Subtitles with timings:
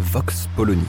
[0.00, 0.82] Vox Polony.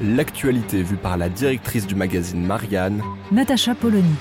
[0.00, 4.14] L'actualité vue par la directrice du magazine Marianne, Natacha Polony.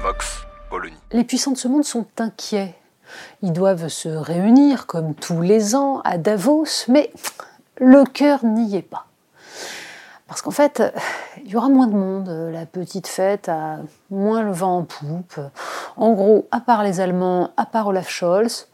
[0.00, 0.94] Vox Polony.
[1.10, 2.76] Les puissants de ce monde sont inquiets.
[3.42, 7.10] Ils doivent se réunir comme tous les ans à Davos, mais
[7.78, 9.06] le cœur n'y est pas.
[10.28, 10.82] Parce qu'en fait,
[11.44, 13.78] il y aura moins de monde, la petite fête a
[14.10, 15.40] moins le vent en poupe.
[15.96, 18.66] En gros, à part les Allemands, à part Olaf Scholz,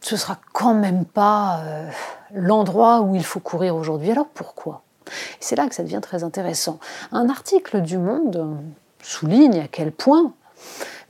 [0.00, 1.88] ce sera quand même pas euh,
[2.34, 4.10] l'endroit où il faut courir aujourd'hui.
[4.10, 4.82] Alors pourquoi?
[5.40, 6.78] C'est là que ça devient très intéressant.
[7.12, 8.56] Un article du Monde
[9.02, 10.32] souligne à quel point,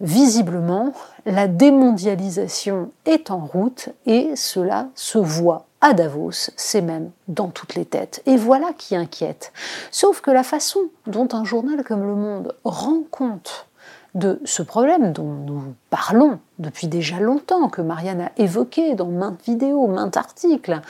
[0.01, 0.93] visiblement,
[1.27, 7.75] la démondialisation est en route et cela se voit à Davos, c'est même dans toutes
[7.75, 8.23] les têtes.
[8.25, 9.53] Et voilà qui inquiète.
[9.91, 13.67] Sauf que la façon dont un journal comme Le Monde rend compte
[14.15, 19.43] de ce problème dont nous parlons depuis déjà longtemps, que Marianne a évoqué dans maintes
[19.45, 20.81] vidéos, maintes articles,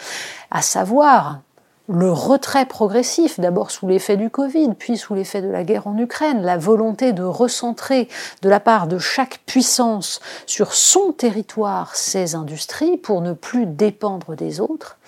[0.51, 1.41] à savoir
[1.89, 5.99] le retrait progressif, d'abord sous l'effet du Covid, puis sous l'effet de la guerre en
[5.99, 8.09] Ukraine, la volonté de recentrer
[8.43, 14.37] de la part de chaque puissance sur son territoire ses industries pour ne plus dépendre
[14.37, 14.99] des autres,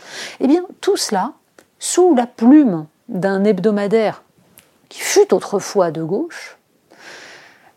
[0.40, 1.32] eh bien tout cela,
[1.78, 4.22] sous la plume d'un hebdomadaire
[4.88, 6.58] qui fut autrefois de gauche,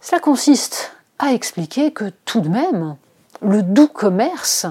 [0.01, 2.95] cela consiste à expliquer que tout de même,
[3.41, 4.65] le doux commerce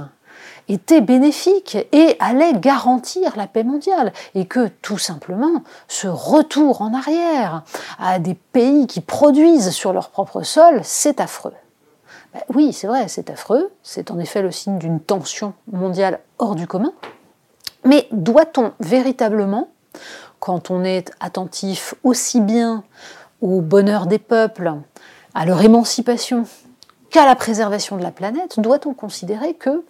[0.68, 6.92] était bénéfique et allait garantir la paix mondiale et que tout simplement ce retour en
[6.92, 7.62] arrière
[7.98, 11.54] à des pays qui produisent sur leur propre sol, c'est affreux.
[12.34, 16.54] Ben oui, c'est vrai, c'est affreux, c'est en effet le signe d'une tension mondiale hors
[16.54, 16.92] du commun,
[17.84, 19.68] mais doit-on véritablement,
[20.40, 22.82] quand on est attentif aussi bien
[23.40, 24.72] au bonheur des peuples,
[25.34, 26.44] à leur émancipation,
[27.10, 29.84] qu'à la préservation de la planète, doit-on considérer que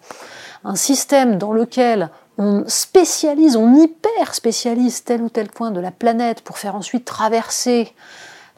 [0.63, 5.91] un système dans lequel on spécialise, on hyper spécialise tel ou tel point de la
[5.91, 7.93] planète pour faire ensuite traverser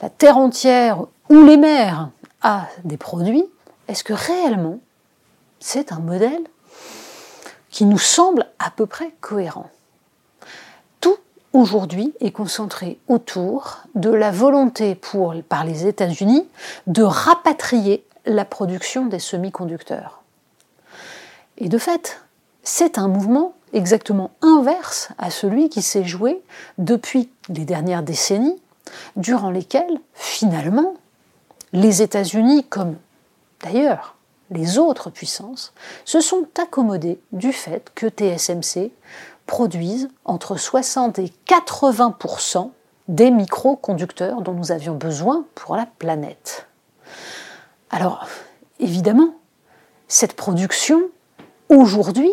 [0.01, 2.09] la Terre entière ou les mers
[2.41, 3.45] à des produits,
[3.87, 4.79] est-ce que réellement
[5.59, 6.43] c'est un modèle
[7.69, 9.69] qui nous semble à peu près cohérent?
[11.01, 11.17] Tout
[11.53, 14.99] aujourd'hui est concentré autour de la volonté
[15.47, 16.47] par les États-Unis
[16.87, 20.23] de rapatrier la production des semi-conducteurs.
[21.59, 22.21] Et de fait,
[22.63, 26.41] c'est un mouvement exactement inverse à celui qui s'est joué
[26.77, 28.59] depuis les dernières décennies,
[29.15, 30.95] durant lesquelles, finalement,
[31.73, 32.95] les États-Unis, comme
[33.63, 34.15] d'ailleurs
[34.49, 35.73] les autres puissances,
[36.05, 38.91] se sont accommodés du fait que TSMC
[39.45, 42.71] produise entre 60 et 80%
[43.09, 46.67] des microconducteurs dont nous avions besoin pour la planète.
[47.91, 48.27] Alors,
[48.79, 49.35] évidemment,
[50.07, 51.01] cette production
[51.69, 52.31] aujourd'hui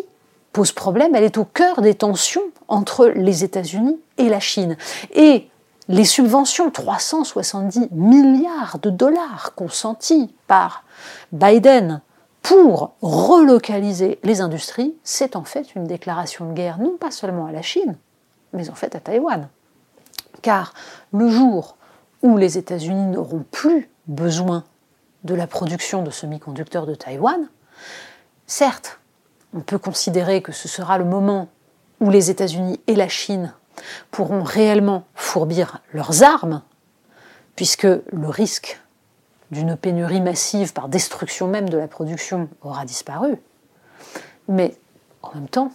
[0.52, 4.76] pose problème, elle est au cœur des tensions entre les États-Unis et la Chine.
[5.14, 5.48] Et
[5.88, 10.84] les subventions, 370 milliards de dollars consentis par
[11.32, 12.00] Biden
[12.42, 17.52] pour relocaliser les industries, c'est en fait une déclaration de guerre non pas seulement à
[17.52, 17.96] la Chine,
[18.52, 19.48] mais en fait à Taïwan.
[20.42, 20.72] Car
[21.12, 21.76] le jour
[22.22, 24.64] où les États-Unis n'auront plus besoin
[25.24, 27.48] de la production de semi-conducteurs de Taïwan,
[28.46, 29.00] certes,
[29.56, 31.48] on peut considérer que ce sera le moment
[32.00, 33.54] où les États-Unis et la Chine
[34.10, 36.62] pourront réellement fourbir leurs armes,
[37.56, 38.80] puisque le risque
[39.50, 43.38] d'une pénurie massive par destruction même de la production aura disparu.
[44.48, 44.76] Mais
[45.22, 45.72] en même temps,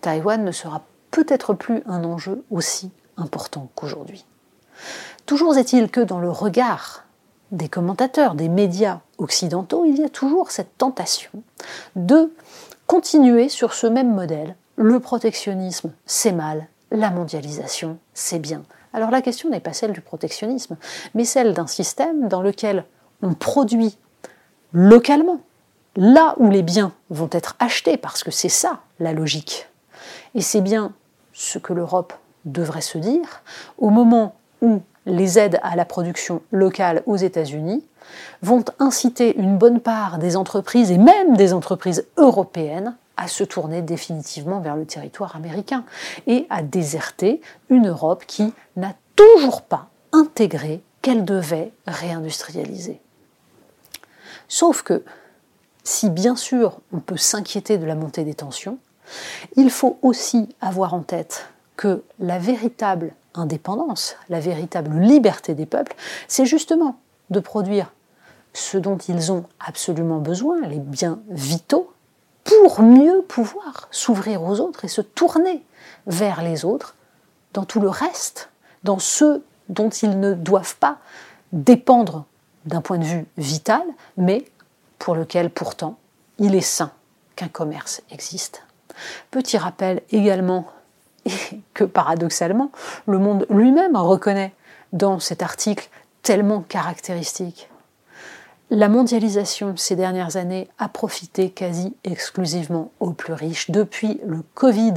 [0.00, 4.24] Taïwan ne sera peut-être plus un enjeu aussi important qu'aujourd'hui.
[5.26, 7.04] Toujours est-il que dans le regard
[7.52, 11.30] des commentateurs, des médias occidentaux, il y a toujours cette tentation
[11.96, 12.32] de
[12.86, 14.56] continuer sur ce même modèle.
[14.76, 18.62] Le protectionnisme, c'est mal, la mondialisation, c'est bien.
[18.92, 20.76] Alors la question n'est pas celle du protectionnisme,
[21.14, 22.84] mais celle d'un système dans lequel
[23.22, 23.98] on produit
[24.72, 25.40] localement,
[25.96, 29.68] là où les biens vont être achetés, parce que c'est ça la logique.
[30.34, 30.92] Et c'est bien
[31.32, 32.12] ce que l'Europe
[32.44, 33.42] devrait se dire,
[33.78, 37.84] au moment où les aides à la production locale aux États-Unis
[38.42, 43.82] vont inciter une bonne part des entreprises et même des entreprises européennes à se tourner
[43.82, 45.84] définitivement vers le territoire américain
[46.26, 53.00] et à déserter une Europe qui n'a toujours pas intégré qu'elle devait réindustrialiser.
[54.48, 55.04] Sauf que,
[55.84, 58.78] si bien sûr on peut s'inquiéter de la montée des tensions,
[59.56, 65.94] il faut aussi avoir en tête que la véritable indépendance, la véritable liberté des peuples,
[66.28, 66.96] c'est justement
[67.30, 67.92] de produire
[68.52, 71.92] ce dont ils ont absolument besoin, les biens vitaux,
[72.44, 75.64] pour mieux pouvoir s'ouvrir aux autres et se tourner
[76.06, 76.94] vers les autres
[77.52, 78.50] dans tout le reste,
[78.84, 80.98] dans ceux dont ils ne doivent pas
[81.52, 82.26] dépendre
[82.66, 83.82] d'un point de vue vital,
[84.16, 84.44] mais
[84.98, 85.98] pour lequel pourtant
[86.38, 86.92] il est sain
[87.36, 88.62] qu'un commerce existe.
[89.30, 90.66] Petit rappel également
[91.74, 92.70] que paradoxalement,
[93.06, 94.52] le monde lui-même reconnaît
[94.92, 95.88] dans cet article
[96.22, 97.68] tellement caractéristique
[98.70, 103.70] la mondialisation ces dernières années a profité quasi exclusivement aux plus riches.
[103.70, 104.94] Depuis le Covid,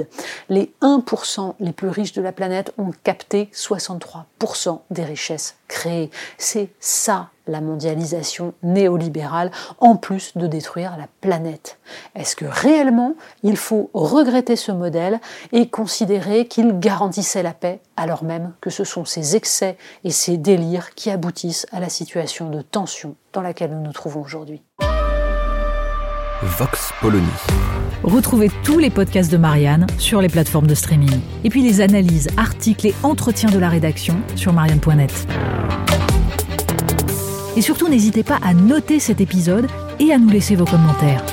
[0.49, 6.09] les 1% les plus riches de la planète ont capté 63% des richesses créées.
[6.37, 11.79] C'est ça la mondialisation néolibérale, en plus de détruire la planète.
[12.15, 15.19] Est-ce que réellement il faut regretter ce modèle
[15.51, 20.37] et considérer qu'il garantissait la paix alors même que ce sont ces excès et ces
[20.37, 24.61] délires qui aboutissent à la situation de tension dans laquelle nous nous trouvons aujourd'hui?
[26.43, 27.25] Vox Polony.
[28.03, 31.19] Retrouvez tous les podcasts de Marianne sur les plateformes de streaming.
[31.43, 35.27] Et puis les analyses, articles et entretiens de la rédaction sur marianne.net.
[37.57, 39.65] Et surtout, n'hésitez pas à noter cet épisode
[39.99, 41.25] et à nous laisser vos commentaires.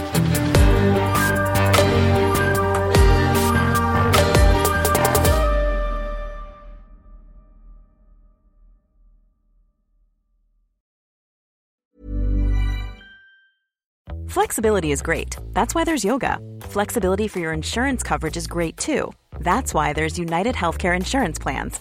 [14.26, 15.36] Flexibility is great.
[15.52, 16.38] That's why there's yoga.
[16.62, 19.12] Flexibility for your insurance coverage is great too.
[19.40, 21.80] That's why there's United Healthcare Insurance Plans.